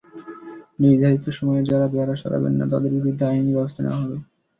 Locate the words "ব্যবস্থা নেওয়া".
3.55-3.99